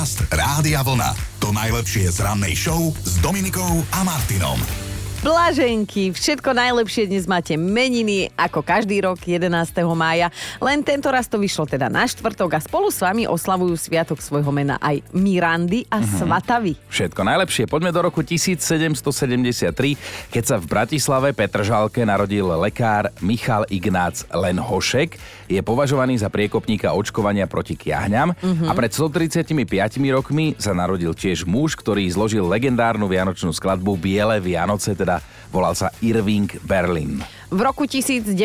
[0.00, 1.12] Podcast Rádia Vlna.
[1.44, 4.56] To najlepšie z rannej show s Dominikou a Martinom.
[5.20, 9.52] Blaženky, všetko najlepšie dnes máte meniny, ako každý rok 11.
[9.92, 10.32] mája.
[10.56, 14.48] Len tento raz to vyšlo teda na štvrtok a spolu s vami oslavujú sviatok svojho
[14.48, 16.24] mena aj Mirandy a uh-huh.
[16.24, 16.80] Svatavy.
[16.88, 17.68] Všetko najlepšie.
[17.68, 25.20] Poďme do roku 1773, keď sa v Bratislave Petržalke narodil lekár Michal Ignác Lenhošek.
[25.50, 28.70] Je považovaný za priekopníka očkovania proti kiahňam uh-huh.
[28.70, 29.50] a pred 135
[30.14, 35.18] rokmi sa narodil tiež muž, ktorý zložil legendárnu vianočnú skladbu Biele Vianoce, teda
[35.50, 37.18] volal sa Irving Berlin.
[37.50, 38.38] V roku 1927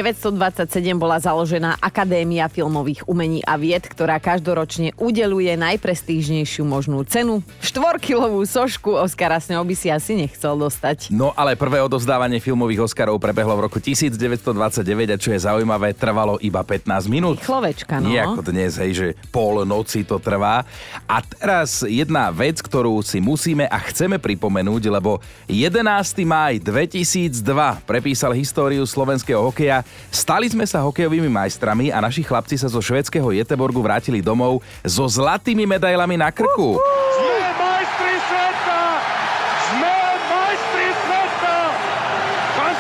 [0.98, 7.45] bola založená Akadémia filmových umení a vied, ktorá každoročne udeluje najprestížnejšiu možnú cenu.
[7.62, 11.14] Štvorkilovú sošku Oscara Sňou by si asi nechcel dostať.
[11.14, 14.81] No ale prvé odozdávanie filmových Oscarov prebehlo v roku 1929
[15.14, 17.38] a čo je zaujímavé, trvalo iba 15 minút.
[17.45, 18.09] Chlovečka, no.
[18.09, 20.66] Nie ako dnes, hej, že pol noci to trvá.
[21.06, 25.78] A teraz jedna vec, ktorú si musíme a chceme pripomenúť, lebo 11.
[26.25, 27.45] máj 2002
[27.86, 29.83] prepísal históriu slovenského hokeja.
[30.07, 35.03] Stali sme sa hokejovými majstrami a naši chlapci sa zo švedského Jeteborgu vrátili domov so
[35.03, 36.79] zlatými medailami na krku.
[37.19, 37.25] Sme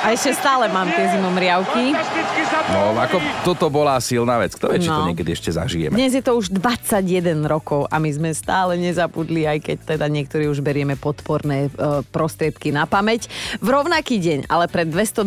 [0.05, 1.97] A ešte stále mám tie zimomriavky.
[1.97, 4.53] To No, ako toto bola silná vec.
[4.53, 5.09] Kto vie, či to No.
[5.09, 5.97] niekedy ešte zažijeme.
[5.97, 10.45] Dnes je to už 21 rokov a my sme stále nezabudli, aj keď teda niektorí
[10.45, 11.69] už berieme podporné e,
[12.05, 13.29] prostriedky na pamäť.
[13.57, 15.25] V rovnaký deň, ale pred 212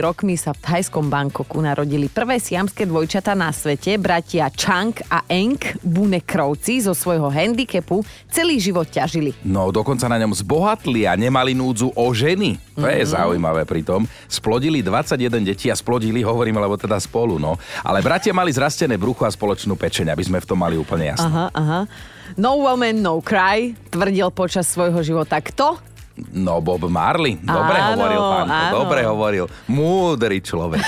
[0.00, 5.60] rokmi sa v thajskom Bangkoku narodili prvé siamské dvojčata na svete, bratia Chang a Eng
[5.84, 8.00] Bunekrovci zo svojho handicapu
[8.32, 9.36] celý život ťažili.
[9.44, 12.65] No, dokonca na ňom zbohatli a nemali núdzu o ženy.
[12.76, 13.08] To je Mhm.
[13.08, 14.04] zaujímavé pritom.
[14.26, 17.56] Splodili 21 detí a splodili, hovorím, lebo teda spolu, no.
[17.80, 21.26] Ale bratia mali zrastené brucho a spoločnú pečeň, aby sme v tom mali úplne jasno.
[21.26, 21.80] Aha, aha.
[22.34, 25.78] No woman, no cry, tvrdil počas svojho života kto?
[26.32, 27.36] No, Bob Marley.
[27.36, 28.46] Dobre Áno, hovoril, pán.
[28.46, 28.72] áno.
[28.74, 29.44] Dobre hovoril.
[29.66, 30.80] Múdry človek.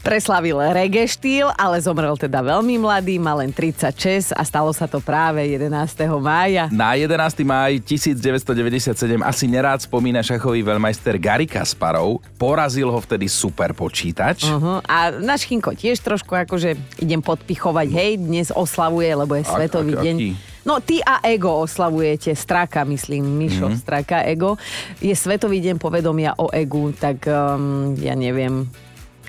[0.00, 4.98] Preslavil reggae štýl, ale zomrel teda veľmi mladý, mal len 36 a stalo sa to
[4.98, 5.68] práve 11.
[6.16, 6.68] mája.
[6.70, 7.12] Na 11.
[7.42, 8.88] máj 1997
[9.20, 12.24] asi nerád spomína šachový veľmajster Gary Kasparov.
[12.36, 14.46] Porazil ho vtedy super počítač.
[14.46, 14.80] Uh-huh.
[14.82, 19.92] A náš Chinko tiež trošku akože idem podpichovať, hej, dnes oslavuje, lebo je Ak- Svetový
[19.92, 20.16] ak- deň.
[20.16, 20.30] aký?
[20.66, 23.78] No, ty a Ego oslavujete, Straka, myslím, Mišo, mm-hmm.
[23.78, 24.58] Straka, Ego.
[24.98, 28.66] Je Svetový deň povedomia o Egu, tak um, ja neviem,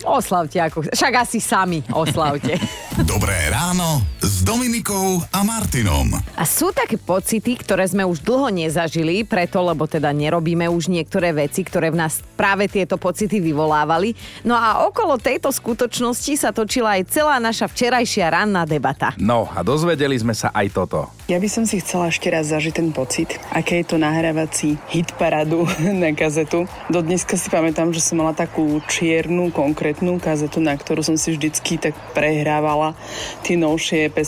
[0.01, 0.89] oslavte ako...
[0.89, 2.57] Však asi sami oslavte.
[3.13, 6.13] Dobré ráno s Dominikou a Martinom.
[6.37, 11.33] A sú také pocity, ktoré sme už dlho nezažili, preto, lebo teda nerobíme už niektoré
[11.33, 14.13] veci, ktoré v nás práve tieto pocity vyvolávali.
[14.45, 19.17] No a okolo tejto skutočnosti sa točila aj celá naša včerajšia ranná debata.
[19.17, 21.09] No a dozvedeli sme sa aj toto.
[21.25, 25.17] Ja by som si chcela ešte raz zažiť ten pocit, aké je to nahrávací hit
[25.17, 25.65] paradu
[26.05, 26.69] na kazetu.
[26.93, 31.33] Do dneska si pamätám, že som mala takú čiernu, konkrétnu kazetu, na ktorú som si
[31.33, 32.93] vždycky tak prehrávala
[33.41, 34.26] tie novšie pesničky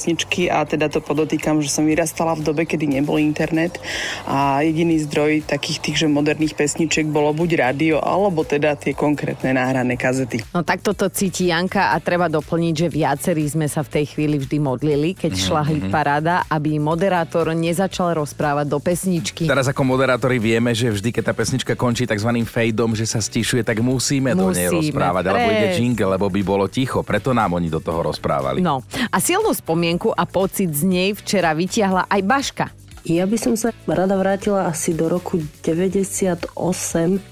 [0.49, 3.81] a teda to podotýkam, že som vyrastala v dobe, kedy nebol internet
[4.23, 9.57] a jediný zdroj takých tých, že moderných pesničiek bolo buď rádio, alebo teda tie konkrétne
[9.57, 10.45] nahrané kazety.
[10.53, 14.37] No tak toto cíti Janka a treba doplniť, že viacerí sme sa v tej chvíli
[14.37, 19.49] vždy modlili, keď šla hit paráda, aby moderátor nezačal rozprávať do pesničky.
[19.49, 22.29] Teraz ako moderátori vieme, že vždy, keď tá pesnička končí tzv.
[22.45, 25.23] fejdom, že sa stišuje, tak musíme, do nej Musíme, rozprávať.
[25.33, 27.01] Alebo ide jingle, lebo by bolo ticho.
[27.01, 28.61] Preto nám oni do toho rozprávali.
[28.61, 32.78] No a silnú spomienku a pocit z nej včera vytiahla aj Baška.
[33.07, 36.51] Ja by som sa rada vrátila asi do roku 98,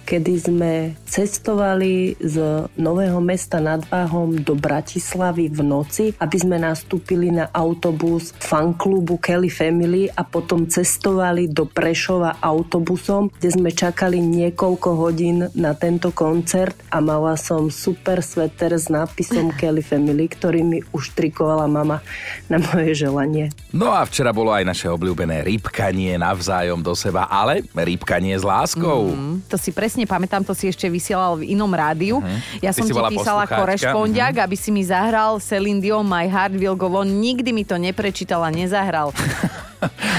[0.07, 0.71] kedy sme
[1.03, 8.31] cestovali z Nového mesta nad Váhom do Bratislavy v noci, aby sme nastúpili na autobus
[8.39, 15.75] fanklubu Kelly Family a potom cestovali do Prešova autobusom, kde sme čakali niekoľko hodín na
[15.75, 21.99] tento koncert a mala som super sveter s nápisom Kelly Family, ktorý mi uštrikovala mama
[22.47, 23.51] na moje želanie.
[23.75, 29.17] No a včera bolo aj naše obľúbené rybkanie navzájom do seba, ale rybkanie s láskou.
[29.17, 29.41] Mm.
[29.49, 32.21] To si presne pamätám, to si ešte vysielal v inom rádiu.
[32.61, 32.77] Ja Mhm.
[32.77, 36.77] Ty som si ti písala korešpondiak, aby si mi zahral Celine Dion My Heart Will
[36.77, 37.09] Go On.
[37.09, 39.09] Nikdy mi to neprečítal a nezahral.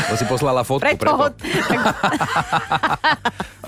[0.08, 0.86] To si poslala fotku.
[0.86, 1.34] Preto, Preto.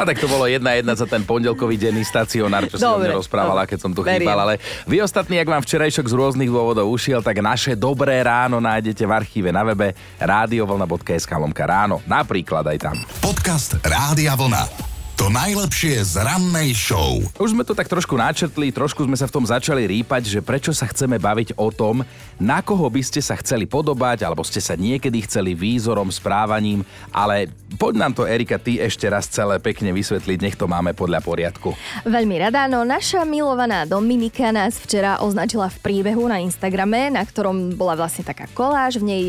[0.00, 3.12] A tak to bolo jedna jedna za ten pondelkový denný stacionár, čo si o Dobre,
[3.12, 4.25] mne rozprávala, keď som tu beriem.
[4.25, 4.38] chýbal.
[4.38, 4.54] Ale
[4.88, 9.12] vy ostatní, ak vám včerajšok z rôznych dôvodov ušiel, tak naše dobré ráno nájdete v
[9.12, 12.00] archíve na webe radiovlna.sk lomka ráno.
[12.08, 12.96] Napríklad aj tam.
[13.20, 14.89] Podcast Rádia Vlna.
[15.20, 17.20] To najlepšie z rannej show.
[17.37, 20.72] Už sme to tak trošku načrtli, trošku sme sa v tom začali rýpať, že prečo
[20.72, 22.00] sa chceme baviť o tom,
[22.40, 27.52] na koho by ste sa chceli podobať, alebo ste sa niekedy chceli výzorom, správaním, ale
[27.76, 31.76] poď nám to, Erika, ty ešte raz celé pekne vysvetliť, nech to máme podľa poriadku.
[32.08, 37.76] Veľmi rada, no naša milovaná Dominika nás včera označila v príbehu na Instagrame, na ktorom
[37.76, 39.25] bola vlastne taká koláž, v nej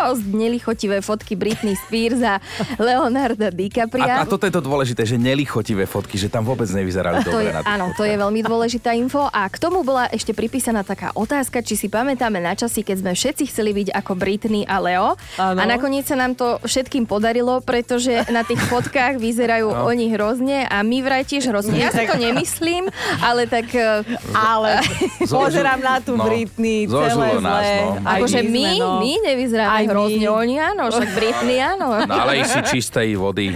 [0.00, 2.40] dosť nelichotivé fotky Britney Spears a
[2.80, 4.24] Leonarda DiCapria.
[4.24, 7.44] A, a toto je to dôležité, že nelichotivé fotky, že tam vôbec nevyzerali to dobre.
[7.44, 9.26] je, na áno, to je veľmi dôležitá info.
[9.26, 13.12] A k tomu bola ešte pripísaná taká otázka, či si pamätáme na časy, keď sme
[13.12, 15.18] všetci chceli byť ako Britney a Leo.
[15.36, 15.58] Áno.
[15.58, 19.86] A nakoniec sa nám to všetkým podarilo, pretože na tých fotkách vyzerajú No.
[19.86, 21.74] oni hrozne a my vraj tiež hrozne.
[21.76, 22.86] Ja si to nemyslím,
[23.18, 23.66] ale tak...
[23.70, 24.78] eh, Ale
[25.26, 27.74] pozerám na tú no, Britney, celé nás, zlé.
[27.80, 27.90] no.
[28.04, 28.88] Akože sme, my, no.
[28.98, 29.90] my nevyzeráme Aj my.
[29.90, 31.86] hrozne, oni áno, však Britney áno.
[32.04, 33.54] Nalej si čistej vody.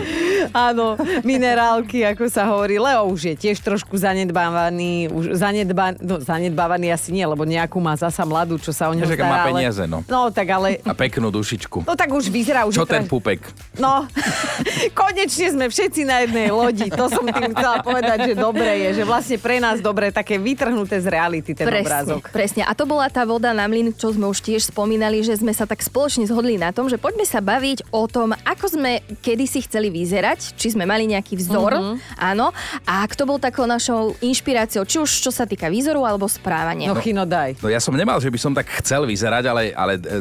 [0.50, 0.94] Áno,
[1.44, 2.80] minerálky, ako sa hovorí.
[2.80, 5.12] Leo už je tiež trošku zanedbávaný.
[5.12, 9.04] Už zanedba, no, zanedbávaný asi nie, lebo nejakú má zasa mladú, čo sa o ňo
[9.04, 9.28] Že stará.
[9.28, 10.00] má peniaze, no.
[10.08, 10.80] No, tak ale...
[10.80, 11.84] A peknú dušičku.
[11.84, 12.72] No tak už vyzerá už...
[12.74, 13.44] Čo ten tra- pupek?
[13.76, 14.08] No,
[15.00, 16.88] konečne sme všetci na jednej lodi.
[16.88, 20.96] To som tým chcela povedať, že dobre je, že vlastne pre nás dobre také vytrhnuté
[20.96, 22.22] z reality ten Presne, obrázok.
[22.32, 22.62] presne.
[22.64, 25.68] A to bola tá voda na mlyn, čo sme už tiež spomínali, že sme sa
[25.68, 29.92] tak spoločne zhodli na tom, že poďme sa baviť o tom, ako sme kedysi chceli
[29.92, 31.96] vyzerať, či sme mali nejaký vzor, Mhm.
[32.20, 32.52] áno,
[32.84, 36.92] a kto bol takou našou inšpiráciou, či už čo sa týka výzoru alebo správania.
[36.92, 37.56] No, Chino, daj.
[37.64, 40.20] No ja som nemal, že by som tak chcel vyzerať, ale, ale e,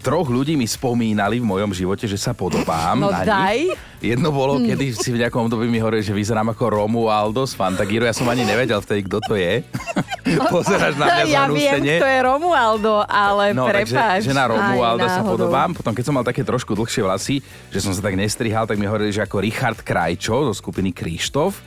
[0.00, 3.68] troch ľudí mi spomínali v mojom živote, že sa podobám No na daj.
[3.68, 3.76] nich.
[4.02, 8.02] Jedno bolo, kedy si v nejakom období mi hovorili, že vyzerám ako Romualdo z Fantagíru.
[8.02, 9.60] Ja som ani nevedel vtedy, kto to je.
[10.48, 13.92] Pozeráš na mňa Ja viem, kto je Romualdo, ale No, prepáč.
[13.92, 15.70] takže, že na Romualda Aj sa podobám.
[15.70, 17.36] Potom, keď som mal také trošku dlhšie vlasy,
[17.68, 21.60] že som sa tak nestrihal, tak mi hovorili, že ako Richard Krajčo zo skupiny Krištof.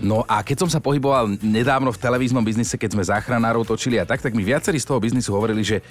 [0.00, 4.08] No a keď som sa pohyboval nedávno v televíznom biznise, keď sme záchranárov točili a
[4.08, 5.84] tak, tak mi viacerí z toho biznisu hovorili, že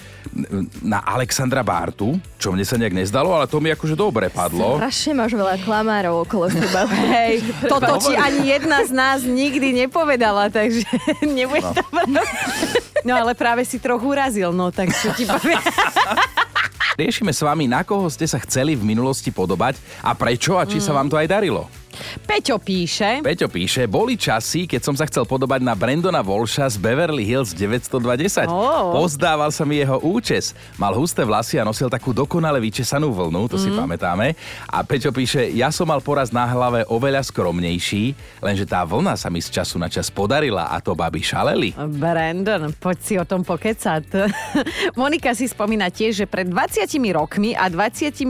[0.81, 4.81] na Alexandra Bartu, čo mne sa nejak nezdalo, ale to mi akože dobre padlo.
[4.81, 6.89] Strašne máš veľa klamárov okolo seba.
[7.13, 10.89] Hej, toto ti ani jedna z nás nikdy nepovedala, takže
[11.37, 11.83] nebudeš to
[13.05, 15.61] No ale práve si trochu urazil, no tak čo ti poviem.
[16.99, 20.83] Riešime s vami, na koho ste sa chceli v minulosti podobať a prečo a či
[20.83, 21.71] sa vám to aj darilo.
[22.23, 26.79] Peťo píše, Peťo píše, boli časy, keď som sa chcel podobať na Brandona Walsha z
[26.79, 28.47] Beverly Hills 920.
[28.47, 28.95] Ó.
[28.95, 30.55] Pozdával sa mi jeho účes.
[30.79, 34.37] Mal husté vlasy a nosil takú dokonale vyčesanú vlnu, to si pamätáme.
[34.71, 39.27] A Peťo píše, ja som mal poraz na hlave oveľa skromnejší, lenže tá vlna sa
[39.27, 41.75] mi z času na čas podarila a to baby šaleli.
[41.75, 44.03] Brandon, poď si o tom pokecať.
[45.01, 48.23] Monika si spomína tiež, že pred 20 rokmi a 25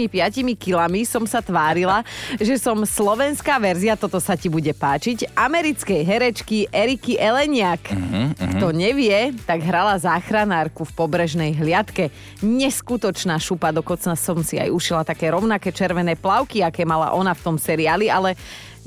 [0.58, 2.02] kilami som sa tvárila,
[2.40, 7.92] že som slovenská verzia, toto sa ti bude páčiť, americkej herečky Eriky Eleniak.
[8.40, 12.10] Kto nevie, tak hrala záchranárku v pobrežnej hliadke.
[12.40, 17.44] Neskutočná šupa, dokonca som si aj ušila také rovnaké červené plavky, aké mala ona v
[17.44, 18.40] tom seriáli, ale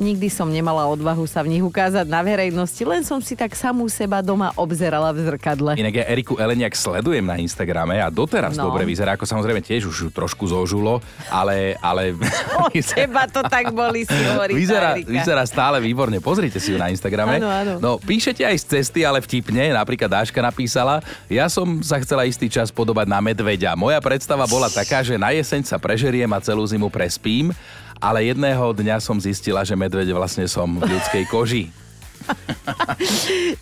[0.02, 3.86] Nikdy som nemala odvahu sa v nich ukázať na verejnosti, len som si tak samú
[3.86, 5.78] seba doma obzerala v zrkadle.
[5.78, 8.66] Inak ja Eriku Eleniak sledujem na Instagrame a doteraz No.
[8.68, 10.98] dobre vyzerá, ako samozrejme tiež už trošku zožulo,
[11.30, 11.78] ale...
[11.78, 12.18] ale
[12.66, 16.90] Od teba to tak boli, si hovorí Vyzerá, vyzerá stále výborne, pozrite si ju na
[16.90, 17.38] Instagrame.
[17.38, 17.74] Áno, áno.
[17.78, 20.98] No, píšete aj z cesty, ale vtipne, napríklad Dáška napísala,
[21.30, 23.78] ja som sa chcela istý čas podobať na medveďa.
[23.78, 27.54] Moja predstava bola taká, že na jeseň sa prežeriem a celú zimu prespím,
[28.02, 31.70] ale jedného dňa som zistila, že medveď vlastne som v ľudskej koži.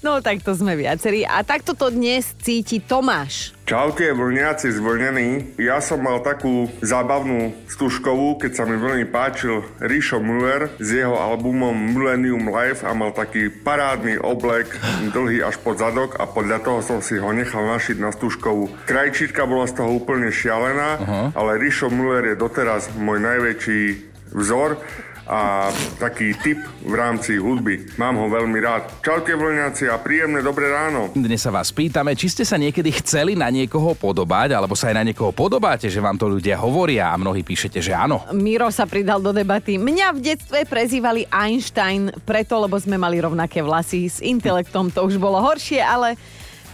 [0.04, 1.24] No tak to sme viacerí.
[1.24, 3.56] A takto to dnes cíti Tomáš.
[3.64, 5.54] Čaute, vlniaci zvlnený.
[5.62, 11.14] Ja som mal takú zábavnú stužkovú, keď sa mi veľmi páčil Rišo Müller s jeho
[11.14, 14.74] albumom Millennium Life a mal taký parádny oblek,
[15.14, 18.74] dlhý až pod zadok a podľa toho som si ho nechal našiť na stužkovú.
[18.90, 21.00] Krajčítka bola z toho úplne šialená,
[21.38, 24.78] ale Rišo Müller je doteraz môj najväčší vzor
[25.30, 25.70] a
[26.02, 27.86] taký typ v rámci hudby.
[28.02, 28.98] Mám ho veľmi rád.
[28.98, 31.14] Čaute vlňaci a príjemné dobré ráno.
[31.14, 34.96] Dnes sa vás pýtame, či ste sa niekedy chceli na niekoho podobať, alebo sa aj
[34.98, 38.26] na niekoho podobáte, že vám to ľudia hovoria a mnohí píšete, že áno.
[38.34, 39.78] Miro sa pridal do debaty.
[39.78, 44.10] Mňa v detstve prezývali Einstein preto, lebo sme mali rovnaké vlasy.
[44.10, 46.18] S intelektom to už bolo horšie, ale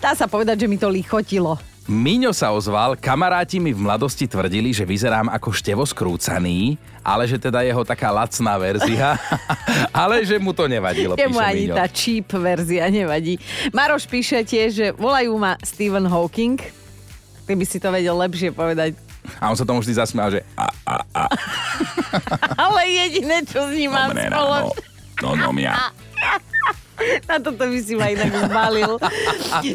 [0.00, 1.60] dá sa povedať, že mi to lichotilo.
[1.86, 7.38] Miňo sa ozval, kamaráti mi v mladosti tvrdili, že vyzerám ako števo skrúcaný, ale že
[7.38, 9.14] teda jeho taká lacná verzia,
[9.94, 11.76] ale že mu to nevadilo, Jemu píše ani Miňo.
[11.78, 13.38] tá cheap verzia nevadí.
[13.70, 16.58] Maroš píše tiež, že volajú ma Stephen Hawking.
[17.46, 18.98] Ty by si to vedel lepšie povedať.
[19.38, 21.22] A on sa tomu vždy zasmial, že a, a, a,
[22.66, 24.34] Ale jediné, čo s ním mám spoločné.
[24.34, 24.74] ráno.
[25.22, 25.94] No, no, mia.
[27.28, 28.96] Na toto by si ma inak zbalil.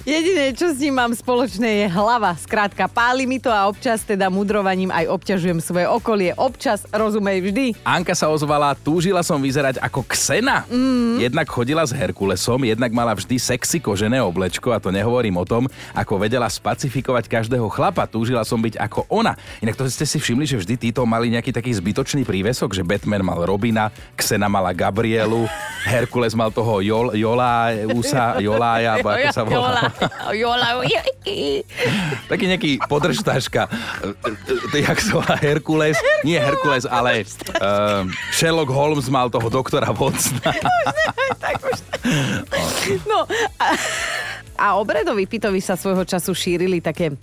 [0.08, 2.34] Jediné, čo s ním mám spoločné, je hlava.
[2.38, 6.34] Skrátka, páli mi to a občas teda mudrovaním aj obťažujem svoje okolie.
[6.36, 7.66] Občas, rozumej vždy.
[7.86, 10.66] Anka sa ozvala, túžila som vyzerať ako Ksena.
[10.68, 11.22] Mm.
[11.22, 15.70] Jednak chodila s Herkulesom, jednak mala vždy sexy kožené oblečko a to nehovorím o tom,
[15.94, 18.10] ako vedela spacifikovať každého chlapa.
[18.10, 19.38] Túžila som byť ako ona.
[19.62, 23.24] Inak to ste si všimli, že vždy títo mali nejaký taký zbytočný prívesok, že Batman
[23.24, 25.46] mal Robina, Ksena mala Gabrielu,
[25.86, 29.90] Herkules mal toho Jol, Jola, Usa, Jolája, alebo ako sa volá.
[30.32, 31.04] Jola, Jola.
[32.28, 33.68] Taký nejaký podržtaška.
[34.74, 35.98] Jak sa volá Herkules?
[36.26, 37.24] Nie Herkules, ale
[37.62, 40.52] uh, Sherlock Holmes mal toho doktora Watsona.
[43.06, 43.30] No,
[43.62, 43.68] a,
[44.58, 47.14] a obradoví pitovi sa svojho času šírili také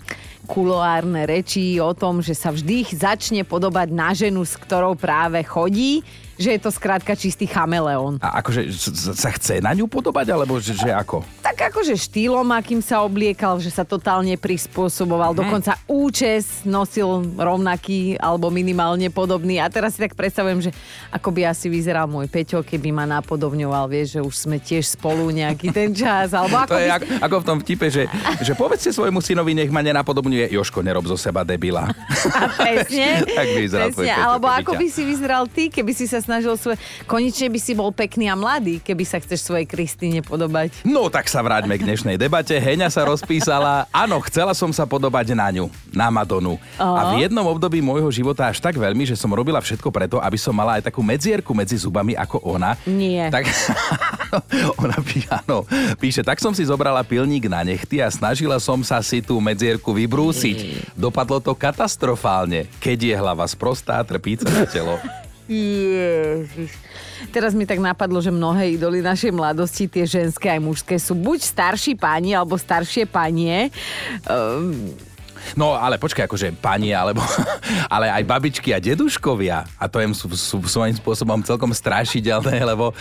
[0.46, 6.00] kuloárne reči o tom, že sa vždy začne podobať na ženu, s ktorou práve chodí
[6.38, 8.22] že je to skrátka čistý chameleón.
[8.22, 8.70] A akože
[9.12, 11.26] sa chce na ňu podobať, alebo že, že ako?
[11.58, 15.34] Tak akože štýlom, akým sa obliekal, že sa totálne prispôsoboval.
[15.34, 15.38] Mm.
[15.42, 19.58] Dokonca účes nosil rovnaký alebo minimálne podobný.
[19.58, 20.70] A teraz si tak predstavujem, že
[21.10, 25.34] ako by asi vyzeral môj Peťo, keby ma napodobňoval, vieš, že už sme tiež spolu
[25.34, 26.30] nejaký ten čas.
[26.30, 26.94] Alebo ako to je by...
[26.94, 28.06] ako, ako v tom vtipe, že,
[28.38, 30.54] že povedzte svojmu synovi, nech ma nenapodobňuje.
[30.54, 31.90] Joško, nerob zo seba debila.
[32.38, 33.26] A presne.
[33.42, 34.14] tak vyzeral presne.
[34.14, 36.78] Peťo, Alebo ako by si vyzeral ty, keby si sa snažil svoje...
[37.10, 40.86] Konečne by si bol pekný a mladý, keby sa chceš svojej Kristýne podobať.
[40.86, 42.52] No tak sa vráťme k dnešnej debate.
[42.60, 46.60] Heňa sa rozpísala, áno, chcela som sa podobať na ňu, na Madonu.
[46.76, 50.36] A v jednom období môjho života až tak veľmi, že som robila všetko preto, aby
[50.36, 52.76] som mala aj takú medzierku medzi zubami ako ona.
[52.84, 53.32] Nie.
[53.32, 53.48] Tak
[54.84, 55.64] ona pí, áno,
[55.96, 59.96] píše, tak som si zobrala pilník na nechty a snažila som sa si tú medzierku
[59.96, 60.92] vybrúsiť.
[61.00, 62.68] Dopadlo to katastrofálne.
[62.76, 65.00] Keď je hlava sprostá, trpí celé telo.
[65.48, 66.70] Ježiš.
[67.32, 71.40] Teraz mi tak napadlo, že mnohé idoly našej mladosti, tie ženské aj mužské, sú buď
[71.42, 73.72] starší páni, alebo staršie panie.
[74.28, 74.92] Um,
[75.56, 77.22] No ale počkaj, akože pani, alebo,
[77.94, 82.92] ale aj babičky a deduškovia, a to je sú, sú svojím spôsobom celkom strašidelné, lebo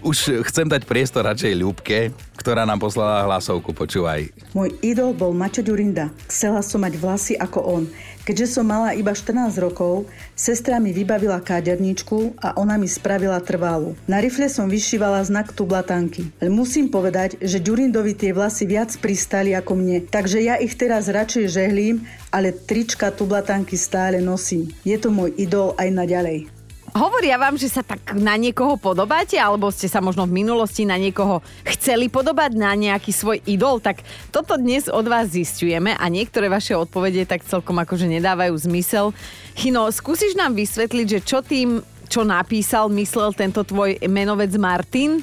[0.00, 1.98] už chcem dať priestor radšej Ľubke,
[2.38, 4.30] ktorá nám poslala hlasovku, počúvaj.
[4.56, 6.08] Môj idol bol Mačo Ďurinda.
[6.30, 7.84] Chcela som mať vlasy ako on.
[8.20, 10.04] Keďže som mala iba 14 rokov,
[10.36, 13.96] sestra mi vybavila káderničku a ona mi spravila trvalú.
[14.04, 16.28] Na rifle som vyšívala znak tublatanky.
[16.38, 21.08] Ale musím povedať, že Ďurindovi tie vlasy viac pristali ako mne, takže ja ich teraz
[21.08, 24.68] radšej žehlím, ale trička tublatanky stále nosím.
[24.84, 26.59] Je to môj idol aj naďalej.
[26.94, 30.98] Hovoria vám, že sa tak na niekoho podobáte, alebo ste sa možno v minulosti na
[30.98, 34.02] niekoho chceli podobať, na nejaký svoj idol, tak
[34.34, 39.14] toto dnes od vás zistujeme a niektoré vaše odpovede tak celkom akože nedávajú zmysel.
[39.54, 45.22] Chino, skúsiš nám vysvetliť, že čo tým, čo napísal, myslel tento tvoj menovec Martin?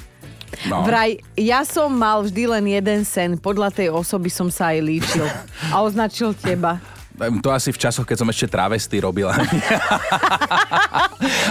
[0.66, 0.80] No.
[0.82, 5.26] Vraj, ja som mal vždy len jeden sen, podľa tej osoby som sa aj líčil
[5.74, 6.80] a označil teba.
[7.18, 9.34] To asi v časoch, keď som ešte travesty robila.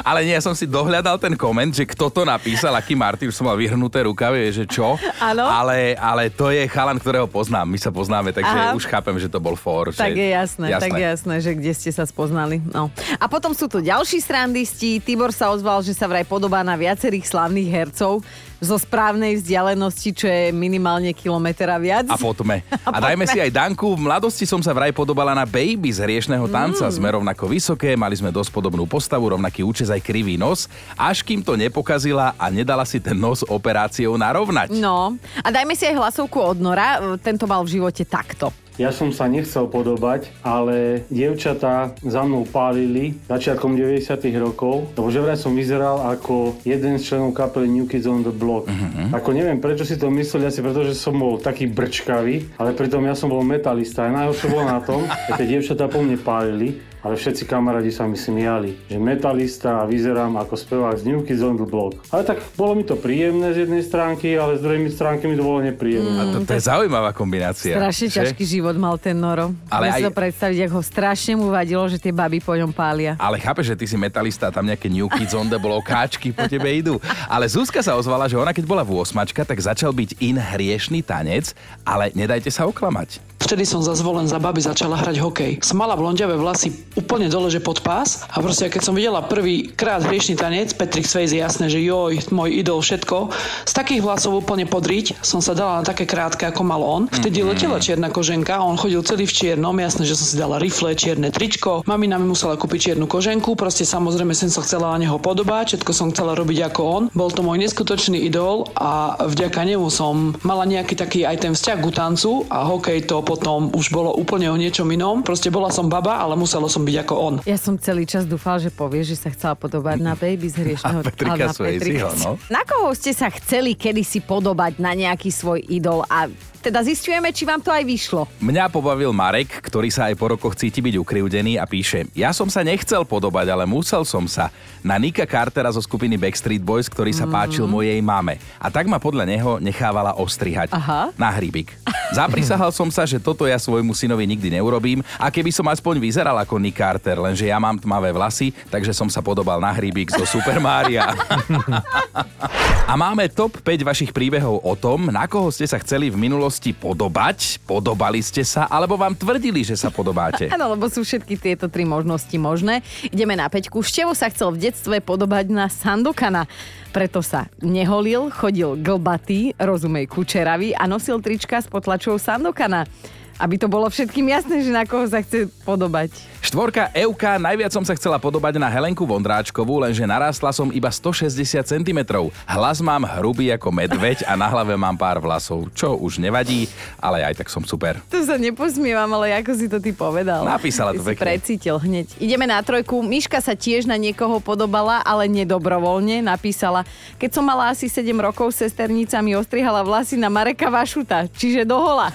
[0.07, 3.35] Ale nie, ja som si dohľadal ten koment, že kto to napísal, aký Martin, už
[3.35, 4.95] som mal vyhrnuté rukavy, že čo.
[5.19, 5.43] Áno.
[5.43, 7.67] Ale, ale to je chalan, ktorého poznám.
[7.67, 8.71] My sa poznáme, takže Aha.
[8.73, 9.91] už chápem, že to bol for.
[9.91, 10.23] Tak že...
[10.23, 12.63] je jasné, jasné, tak je jasné, že kde ste sa spoznali.
[12.71, 12.87] No.
[13.19, 15.03] A potom sú tu ďalší srandisti.
[15.03, 18.23] Tibor sa ozval, že sa vraj podobá na viacerých slavných hercov
[18.57, 22.05] zo správnej vzdialenosti, čo je minimálne kilometr a viac.
[22.09, 22.65] A poďme.
[22.95, 23.93] A dajme si aj Danku.
[23.93, 26.87] V mladosti som sa vraj podobala na baby z hriešného tanca.
[26.87, 26.93] Mm.
[26.93, 30.65] Sme rovnako vysoké, mali sme dosť podobnú postavu, rovnaký účes aj krivý nos,
[30.97, 34.73] až kým to nepokazila a nedala si ten nos operáciou narovnať.
[34.73, 35.19] No.
[35.43, 36.97] A dajme si aj hlasovku od Nora.
[37.21, 38.49] Tento mal v živote takto.
[38.77, 45.17] Ja som sa nechcel podobať, ale dievčatá za mnou pálili začiatkom 90 rokov, lebo že
[45.17, 48.69] vraj som vyzeral ako jeden z členov kapely New Kids on the Block.
[48.69, 49.17] Mhm.
[49.17, 53.01] Ako neviem, prečo si to mysleli, asi preto, že som bol taký brčkavý, ale pritom
[53.01, 54.05] ja som bol metalista.
[54.05, 58.03] A najhoršie bolo na tom, že tie dievčatá po mne pálili, ale všetci kamarádi sa
[58.03, 61.95] mi smiali, že metalista a vyzerám ako spevák z New Kids on the Block.
[62.11, 65.47] Ale tak bolo mi to príjemné z jednej stránky, ale z druhej stránky mi to
[65.47, 66.19] bolo nepríjemné.
[66.19, 67.79] A to, to je zaujímavá kombinácia.
[67.79, 68.15] Strašne že?
[68.19, 69.55] ťažký život mal ten Noro.
[69.71, 72.51] Ale Ale si aj- to predstaviť, ako ho strašne mu vadilo, že tie baby po
[72.59, 73.15] ňom pália.
[73.15, 76.43] Ale chápeš, že ty si metalista, tam nejaké New Kids on the Block, káčky po
[76.51, 76.99] tebe idú.
[77.31, 80.99] Ale Zuzka sa ozvala, že ona keď bola v 8 tak začal byť in hriešný
[81.07, 81.55] tanec,
[81.87, 83.23] ale nedajte sa oklamať.
[83.37, 85.51] Vtedy som za zvolen za baby začala hrať hokej.
[85.63, 88.25] Som mala blondiavé vlasy úplne dole, že pod pás.
[88.33, 92.57] A proste keď som videla prvý krát hriešný tanec, Patrick Swayze, jasné, že joj, môj
[92.57, 93.29] idol, všetko.
[93.63, 97.05] Z takých vlasov úplne podriť som sa dala na také krátke, ako mal on.
[97.07, 97.47] Vtedy Mhm.
[97.47, 101.29] letela čierna koženka, on chodil celý v čiernom, jasné, že som si dala rifle, čierne
[101.29, 101.85] tričko.
[101.85, 105.91] Mamina mi musela kúpiť čiernu koženku, proste samozrejme som sa chcela na neho podobať, všetko
[105.93, 107.03] som chcela robiť ako on.
[107.13, 111.77] Bol to môj neskutočný idol a vďaka nemu som mala nejaký taký aj ten vzťah
[111.83, 115.21] ku tancu a hokej to potom už bolo úplne o niečom inom.
[115.21, 117.33] Proste bola som baba, ale muselo som byť ako on.
[117.43, 121.03] Ja som celý čas dúfal, že povieš, že sa chcela podobať na baby z hriešného...
[121.03, 122.31] A Patricka ale na Swayzeho, no.
[122.47, 126.31] Na koho ste sa chceli kedysi podobať na nejaký svoj idol a
[126.67, 128.27] teda zistujeme, či vám to aj vyšlo.
[128.43, 132.51] Mňa pobavil Marek, ktorý sa aj po rokoch cíti byť ukrivdený a píše Ja som
[132.51, 134.51] sa nechcel podobať, ale musel som sa.
[134.83, 138.35] Na Nika Cartera zo skupiny Backstreet Boys, ktorý sa páčil mojej mame.
[138.59, 140.75] A tak ma podľa neho nechávala ostrihať.
[140.75, 141.15] Aha.
[141.15, 141.71] Na hríbik.
[142.11, 146.35] Zaprisahal som sa, že toto ja svojmu synovi nikdy neurobím a keby som aspoň vyzeral
[146.39, 150.23] ako Nick Carter, lenže ja mám tmavé vlasy, takže som sa podobal na hríbik zo
[150.27, 151.11] Super Mária.
[152.87, 156.56] A máme top 5 vašich príbehov o tom, na koho ste sa chceli v minulosti
[156.73, 160.49] podobať, podobali ste sa, alebo vám tvrdili, že sa podobáte.
[160.55, 162.81] Áno, lebo sú všetky tieto tri možnosti možné.
[163.07, 163.79] Ideme na peťku.
[163.85, 166.49] Števo sa chcel v detstve podobať na Sandokana.
[166.89, 172.89] Preto sa neholil, chodil glbatý, rozumej kučeravý a nosil trička s potlačou Sandokana.
[173.37, 176.09] Aby to bolo všetkým jasné, že na koho sa chce podobať.
[176.41, 181.33] Štvorka Euka, najviac som sa chcela podobať na Helenku Vondráčkovú, lenže narástla som iba 160
[181.61, 181.99] cm.
[182.47, 186.71] Hlas mám hrubý ako medveď a na hlave mám pár vlasov, čo už nevadí,
[187.03, 187.99] ale aj tak som super.
[188.07, 190.47] Tu sa neposmievam, ale ako si to ty povedal.
[190.47, 191.19] Napísala to pekne.
[191.19, 192.15] precítil hneď.
[192.17, 193.03] Ideme na trojku.
[193.03, 196.23] Miška sa tiež na niekoho podobala, ale nedobrovoľne.
[196.23, 196.87] Napísala,
[197.19, 201.75] keď som mala asi 7 rokov, sesternica mi ostrihala vlasy na Mareka Vašuta, čiže do
[201.75, 202.09] hola.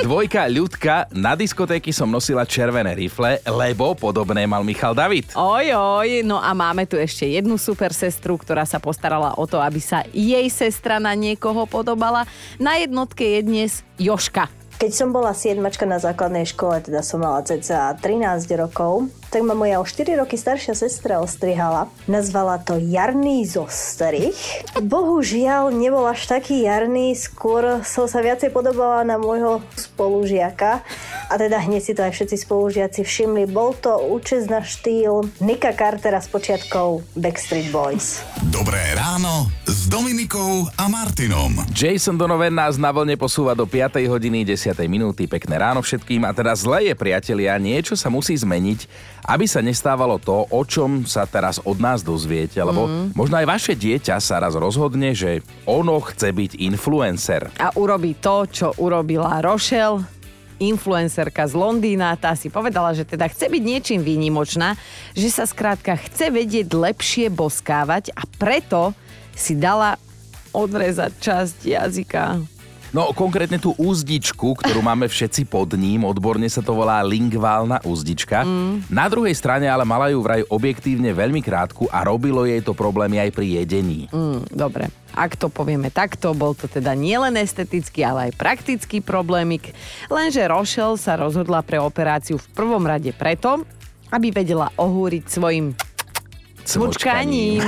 [0.00, 5.28] Dvojka Ľudka, na diskotéky som nosila červené rifle, lebo podobné mal Michal David.
[5.36, 9.76] Oj, no a máme tu ešte jednu super sestru, ktorá sa postarala o to, aby
[9.76, 12.24] sa jej sestra na niekoho podobala.
[12.56, 14.48] Na jednotke je dnes Joška.
[14.74, 19.54] Keď som bola siedmačka na základnej škole, teda som mala cca 13 rokov, tak ma
[19.54, 21.90] moja o 4 roky staršia sestra ostrihala.
[22.10, 24.38] Nazvala to Jarný zostrich.
[24.78, 30.82] Bohužiaľ nebol až taký jarný, skôr som sa viacej podobala na môjho spolužiaka.
[31.30, 33.50] A teda hneď si to aj všetci spolužiaci všimli.
[33.50, 38.22] Bol to účes na štýl Nika Cartera s počiatkou Backstreet Boys.
[38.50, 39.50] Dobré ráno
[39.94, 41.54] Dominikou a Martinom.
[41.70, 44.02] Jason Donovan nás na vlne posúva do 5.
[44.10, 44.74] hodiny 10.
[44.90, 45.30] minúty.
[45.30, 46.26] Pekné ráno všetkým.
[46.26, 48.90] A teda zle je, priatelia, niečo sa musí zmeniť,
[49.22, 52.58] aby sa nestávalo to, o čom sa teraz od nás dozviete.
[52.58, 53.14] Lebo Mm.
[53.14, 57.54] možno aj vaše dieťa sa raz rozhodne, že ono chce byť influencer.
[57.62, 60.02] A urobí to, čo urobila Rochelle,
[60.58, 64.74] influencerka z Londýna, tá si povedala, že teda chce byť niečím výnimočná,
[65.14, 68.90] že sa skrátka chce vedieť lepšie boskávať a preto
[69.34, 69.98] si dala
[70.54, 72.24] odrezať časť jazyka.
[72.94, 78.46] No konkrétne tú úzdičku, ktorú máme všetci pod ním, odborne sa to volá lingválna úzdička.
[78.46, 78.86] Mm.
[78.86, 83.18] Na druhej strane ale mala ju vraj objektívne veľmi krátku a robilo jej to problémy
[83.18, 84.06] aj pri jedení.
[84.14, 89.74] Mm, dobre, ak to povieme takto, bol to teda nielen estetický, ale aj praktický problémik.
[90.06, 93.66] Lenže Rochelle sa rozhodla pre operáciu v prvom rade preto,
[94.14, 95.74] aby vedela ohúriť svojim
[96.64, 97.60] Cmučkaním.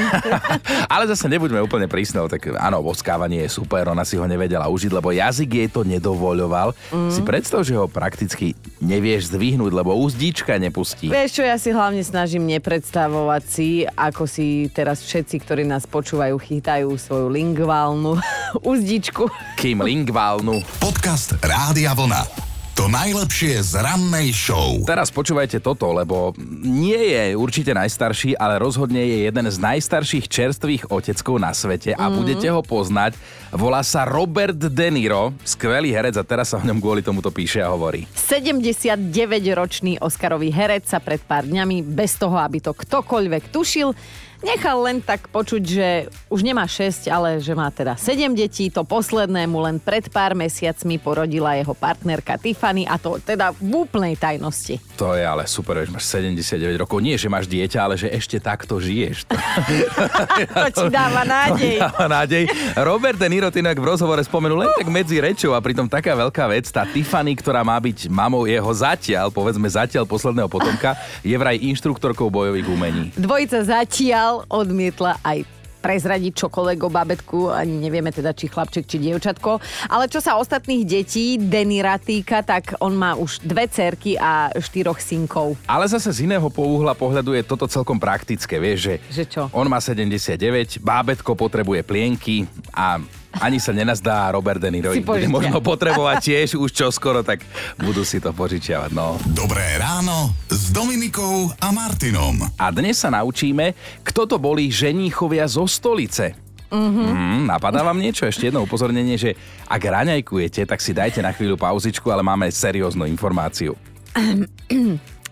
[0.92, 4.90] Ale zase nebuďme úplne prísne, tak áno, boskávanie je super, ona si ho nevedela užiť,
[4.90, 6.72] lebo jazyk jej to nedovoľoval.
[6.90, 7.12] Mm.
[7.12, 11.12] Si predstav, že ho prakticky nevieš zdvihnúť, lebo úzdička nepustí.
[11.12, 16.34] Vieš čo, ja si hlavne snažím nepredstavovať si, ako si teraz všetci, ktorí nás počúvajú,
[16.40, 18.16] chytajú svoju lingválnu
[18.72, 19.28] úzdičku.
[19.60, 20.64] Kým lingválnu.
[20.80, 22.45] Podcast Rádia Vlna.
[22.76, 24.84] To najlepšie z rannej show.
[24.84, 30.92] Teraz počúvajte toto, lebo nie je určite najstarší, ale rozhodne je jeden z najstarších čerstvých
[30.92, 32.14] oteckov na svete a Mm.
[32.20, 33.16] budete ho poznať.
[33.48, 37.64] Volá sa Robert De Niro, skvelý herec a teraz sa o ňom kvôli tomuto píše
[37.64, 38.04] a hovorí.
[38.12, 43.96] 79-ročný Oscarový herec sa pred pár dňami, bez toho, aby to ktokoľvek tušil,
[44.44, 45.88] nechal len tak počuť, že
[46.32, 48.68] už nemá 6, ale že má teda 7 detí.
[48.72, 53.86] To posledné mu len pred pár mesiacmi porodila jeho partnerka Tiffany a to teda v
[53.86, 54.80] úplnej tajnosti.
[54.96, 56.98] To je ale super, že máš 79 rokov.
[57.04, 59.28] Nie, že máš dieťa, ale že ešte takto žiješ.
[59.28, 61.78] To ti dáva nádej.
[61.80, 62.44] Dáva nádej.
[62.80, 66.44] Robert De Niro inak v rozhovore spomenul len tak medzi rečou a pritom taká veľká
[66.50, 71.56] vec, tá Tiffany, ktorá má byť mamou jeho zatiaľ, povedzme zatiaľ posledného potomka, je vraj
[71.56, 73.04] inštruktorkou bojových umení.
[73.16, 75.44] Dvojica zatiaľ odmietla aj
[75.76, 79.62] prezradiť čokoľvek o babetku, ani nevieme teda, či chlapček, či dievčatko.
[79.86, 84.98] Ale čo sa ostatných detí Denira týka, tak on má už dve cerky a štyroch
[84.98, 85.54] synkov.
[85.70, 89.42] Ale zase z iného pouhla pohľadu je toto celkom praktické, vieš, že, Že čo?
[89.54, 92.98] on má 79, bábetko potrebuje plienky a
[93.40, 97.44] ani sa nenazdá Robert De Niro bude možno potrebovať tiež už čoskoro, tak
[97.80, 98.90] budú si to požičiavať.
[98.92, 99.20] No.
[99.32, 102.40] Dobré ráno s Dominikou a Martinom.
[102.56, 106.34] A dnes sa naučíme, kto to boli ženíchovia zo stolice.
[106.66, 108.26] Mm, napadá vám niečo?
[108.26, 109.38] Ešte jedno upozornenie, že
[109.70, 113.78] ak raňajkujete, tak si dajte na chvíľu pauzičku, ale máme serióznu informáciu.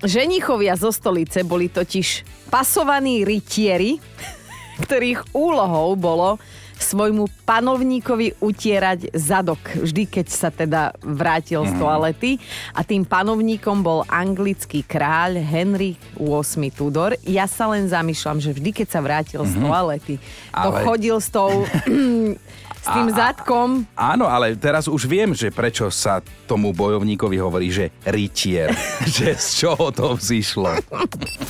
[0.04, 3.98] Ženichovia zo stolice boli totiž pasovaní rytieri,
[4.84, 6.38] ktorých úlohou bolo
[6.76, 11.78] svojmu panovníkovi utierať zadok, vždy keď sa teda vrátil z Mhm.
[11.78, 12.30] toalety.
[12.70, 17.16] A tým panovníkom bol anglický kráľ Henry VIII Tudor.
[17.22, 19.62] Ja sa len zamýšľam, že vždy keď sa vrátil z Mhm.
[19.62, 20.14] toalety,
[20.50, 21.50] to Ale- chodil s tou...
[22.84, 23.88] s tým A- a- zadkom.
[23.94, 28.76] Áno, ale teraz už viem, že prečo sa tomu bojovníkovi hovorí, že rytier.
[29.08, 30.84] že z čoho to vzýšlo.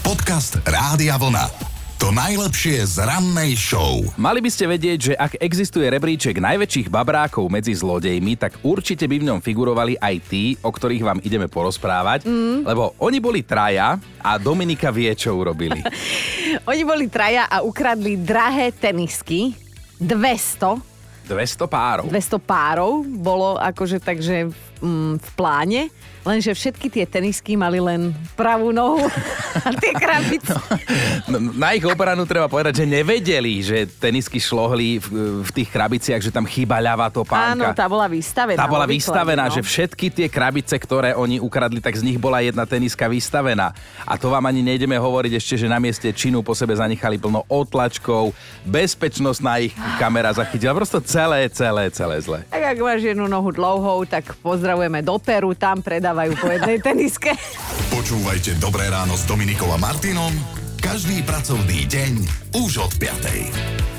[0.01, 1.74] Podcast Rádia Vlna.
[2.03, 4.03] To najlepšie z rannej show.
[4.19, 9.23] Mali by ste vedieť, že ak existuje rebríček najväčších babrákov medzi zlodejmi, tak určite by
[9.23, 12.67] v ňom figurovali aj tí, o ktorých vám ideme porozprávať, mm.
[12.67, 15.79] lebo oni boli traja a Dominika vie, čo urobili.
[16.71, 19.55] Oni boli traja a ukradli drahé tenisky.
[19.99, 22.05] 200 200 párov.
[22.13, 24.53] 200 párov bolo akože takže
[24.85, 25.81] mm, v pláne,
[26.25, 29.05] lenže všetky tie tenisky mali len pravú nohu
[29.67, 30.57] a tie krabice.
[31.29, 35.07] No, Na ich obranu treba povedať, že nevedeli, že tenisky šlohli v,
[35.45, 37.57] v tých krabiciach, že tam chýba ľavá topánka.
[37.57, 38.61] Áno, tá bola vystavená.
[38.61, 39.53] Tá bola vystavená, no.
[39.53, 43.77] že všetky tie krabice, ktoré oni ukradli, tak z nich bola jedna teniska vystavená.
[44.05, 47.45] A to vám ani nejdeme hovoriť ešte, že na mieste činu po sebe zanechali plno
[47.49, 48.33] otlačkov,
[48.65, 50.73] bezpečnostná ich kamera zachytila.
[50.73, 52.41] Prosto celé, celé, celé zle.
[52.49, 54.33] Tak ak máš jednu nohu dlouhou, tak
[54.75, 57.31] pozdravujeme do Peru, tam predávajú po jednej teniske.
[57.95, 60.35] Počúvajte Dobré ráno s Dominikou a Martinom
[60.83, 62.13] každý pracovný deň
[62.59, 63.94] už od 5.